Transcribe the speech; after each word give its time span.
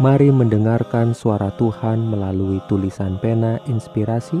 Mari 0.00 0.32
mendengarkan 0.32 1.12
suara 1.12 1.52
Tuhan 1.60 2.08
melalui 2.08 2.56
tulisan 2.72 3.20
pena 3.20 3.60
inspirasi 3.68 4.40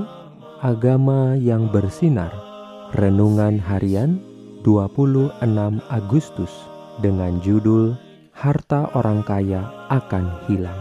Agama 0.64 1.36
yang 1.36 1.68
bersinar. 1.68 2.32
Renungan 2.96 3.60
harian 3.60 4.16
26 4.64 5.36
Agustus 5.92 6.48
dengan 7.04 7.44
judul 7.44 7.92
Harta 8.32 8.88
orang 8.96 9.20
kaya 9.20 9.68
akan 9.92 10.32
hilang. 10.48 10.80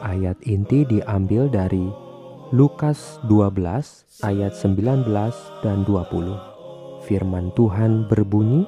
Ayat 0.00 0.40
inti 0.40 0.88
diambil 0.88 1.52
dari 1.52 1.84
Lukas 2.48 3.20
12 3.28 4.24
ayat 4.24 4.56
19 4.56 5.04
dan 5.60 5.84
20 5.84 7.04
Firman 7.04 7.52
Tuhan 7.52 8.08
berbunyi 8.08 8.64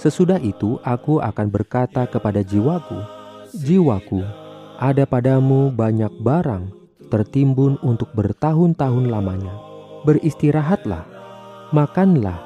Sesudah 0.00 0.40
itu 0.40 0.80
aku 0.88 1.20
akan 1.20 1.52
berkata 1.52 2.08
kepada 2.08 2.40
jiwaku 2.40 3.17
Jiwaku, 3.58 4.22
ada 4.78 5.02
padamu 5.02 5.74
banyak 5.74 6.14
barang 6.22 6.70
tertimbun 7.10 7.74
untuk 7.82 8.06
bertahun-tahun 8.14 9.10
lamanya. 9.10 9.50
Beristirahatlah, 10.06 11.02
makanlah, 11.74 12.38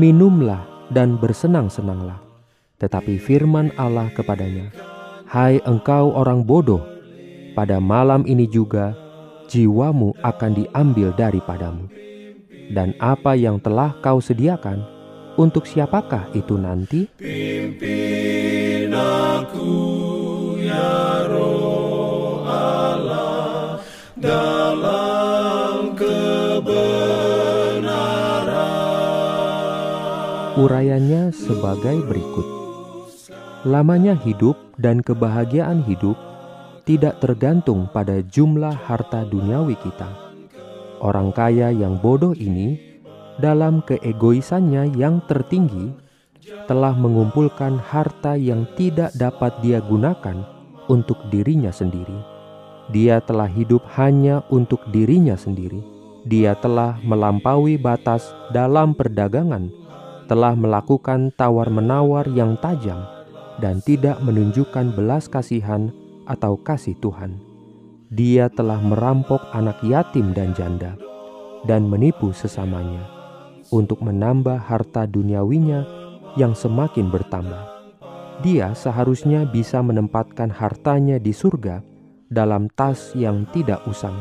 minumlah, 0.00 0.64
dan 0.88 1.20
bersenang-senanglah. 1.20 2.16
Tetapi 2.80 3.20
firman 3.20 3.68
Allah 3.76 4.08
kepadanya, 4.16 4.72
Hai 5.28 5.60
engkau 5.68 6.16
orang 6.16 6.40
bodoh, 6.40 6.80
pada 7.52 7.76
malam 7.76 8.24
ini 8.24 8.48
juga 8.48 8.96
jiwamu 9.52 10.16
akan 10.24 10.50
diambil 10.56 11.12
daripadamu. 11.12 11.84
Dan 12.72 12.96
apa 12.96 13.36
yang 13.36 13.60
telah 13.60 13.92
kau 14.00 14.24
sediakan, 14.24 14.80
untuk 15.36 15.68
siapakah 15.68 16.32
itu 16.32 16.56
nanti? 16.56 17.12
Pimpin 17.20 18.88
aku 18.96 19.95
Allah 22.46 23.78
dalam 24.16 25.92
kebenaran. 25.92 26.64
Urayanya 30.56 31.28
sebagai 31.36 32.00
berikut. 32.08 32.46
Lamanya 33.66 34.14
hidup 34.16 34.56
dan 34.78 35.02
kebahagiaan 35.02 35.84
hidup 35.84 36.16
tidak 36.86 37.18
tergantung 37.18 37.90
pada 37.90 38.22
jumlah 38.22 38.72
harta 38.72 39.26
duniawi 39.26 39.74
kita. 39.82 40.06
Orang 41.02 41.34
kaya 41.34 41.74
yang 41.74 42.00
bodoh 42.00 42.32
ini 42.32 42.78
dalam 43.36 43.84
keegoisannya 43.84 44.96
yang 44.96 45.20
tertinggi 45.28 45.92
telah 46.70 46.94
mengumpulkan 46.96 47.76
harta 47.76 48.38
yang 48.38 48.64
tidak 48.78 49.12
dapat 49.18 49.52
dia 49.60 49.82
gunakan 49.82 50.55
untuk 50.86 51.18
dirinya 51.30 51.70
sendiri. 51.70 52.16
Dia 52.90 53.18
telah 53.18 53.50
hidup 53.50 53.82
hanya 53.98 54.46
untuk 54.46 54.78
dirinya 54.94 55.34
sendiri. 55.34 55.82
Dia 56.26 56.58
telah 56.58 56.98
melampaui 57.02 57.78
batas 57.78 58.34
dalam 58.50 58.94
perdagangan, 58.94 59.70
telah 60.26 60.54
melakukan 60.58 61.30
tawar-menawar 61.34 62.26
yang 62.30 62.58
tajam, 62.58 63.06
dan 63.62 63.78
tidak 63.82 64.18
menunjukkan 64.22 64.94
belas 64.94 65.30
kasihan 65.30 65.90
atau 66.26 66.58
kasih 66.58 66.98
Tuhan. 66.98 67.38
Dia 68.10 68.50
telah 68.50 68.78
merampok 68.78 69.42
anak 69.50 69.82
yatim 69.82 70.34
dan 70.34 70.54
janda, 70.54 70.94
dan 71.66 71.86
menipu 71.86 72.30
sesamanya 72.30 73.02
untuk 73.74 73.98
menambah 73.98 74.62
harta 74.62 75.10
duniawinya 75.10 75.82
yang 76.38 76.54
semakin 76.54 77.10
bertambah 77.10 77.75
dia 78.44 78.76
seharusnya 78.76 79.48
bisa 79.48 79.80
menempatkan 79.80 80.52
hartanya 80.52 81.16
di 81.16 81.32
surga 81.32 81.80
dalam 82.28 82.68
tas 82.74 83.14
yang 83.16 83.46
tidak 83.54 83.80
usang. 83.88 84.16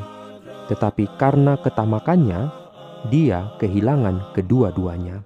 Tetapi 0.71 1.19
karena 1.19 1.59
ketamakannya, 1.59 2.49
dia 3.11 3.53
kehilangan 3.61 4.33
kedua-duanya. 4.33 5.21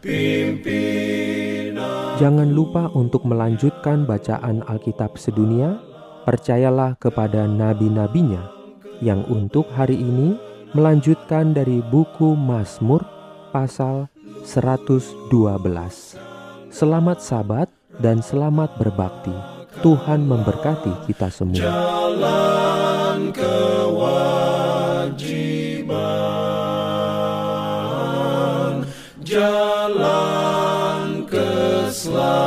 Pimpinan. 0.00 2.16
Jangan 2.18 2.50
lupa 2.50 2.90
untuk 2.96 3.28
melanjutkan 3.28 4.08
bacaan 4.08 4.64
Alkitab 4.64 5.20
sedunia. 5.20 5.76
Percayalah 6.20 7.00
kepada 7.00 7.48
nabi-nabinya 7.48 8.44
yang 9.00 9.24
untuk 9.32 9.64
hari 9.72 9.96
ini 9.96 10.36
melanjutkan 10.76 11.56
dari 11.56 11.80
buku 11.80 12.36
Mazmur 12.36 13.00
pasal 13.50 14.06
112. 14.44 16.16
Selamat 16.70 17.18
sabat 17.20 17.68
dan 18.00 18.22
selamat 18.24 18.70
berbakti. 18.80 19.34
Tuhan 19.84 20.24
memberkati 20.28 20.92
kita 21.08 21.30
semua. 21.32 21.56
Jalan 21.56 23.32
kewajiban, 23.32 24.04
jalan 29.24 31.24
keselamatan. 31.28 32.39